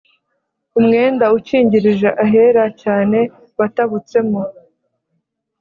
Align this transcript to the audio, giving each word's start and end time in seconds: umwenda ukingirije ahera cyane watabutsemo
umwenda 0.79 1.25
ukingirije 1.37 2.09
ahera 2.23 2.63
cyane 2.81 3.19
watabutsemo 3.57 4.41